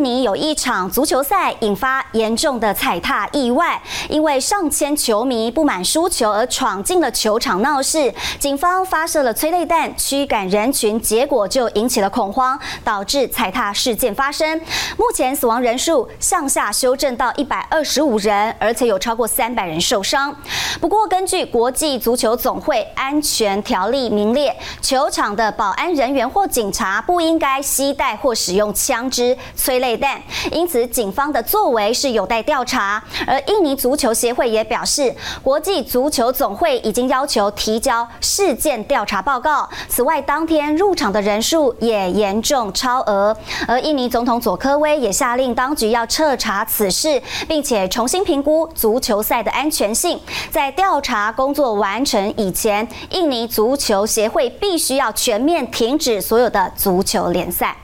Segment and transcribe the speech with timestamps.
[0.00, 14.58] 印尼有一场足球赛引发严重的踩踏意外，因为上千球迷不满输球而闯进了球场闹事，警方发射了催泪弹驱赶人群，结果就引起了恐慌，导致踩踏事件发生。
[14.96, 20.34] 目前死亡人数向下修正到一百二十五人，而且有超过三百人受伤。
[20.80, 29.36] 不过，根据国际足球总会安全条例明列，球场的保安人员或警察不应该携带或使用枪支。
[29.54, 29.89] 催泪
[30.50, 33.02] 因此警方的作为是有待调查。
[33.26, 39.68] 而印尼足球协会也表示，国际足球总会已经要求提交事件调查报告。
[39.88, 43.36] 此外，当天入场的人数也严重超额。
[43.66, 50.18] 而印尼总统佐科威也下令当局要彻查此事，并且重新评估足球赛的安全性。
[50.50, 57.76] 在调查工作完成以前，印尼足球协会必须要全面停止所有的足球联赛。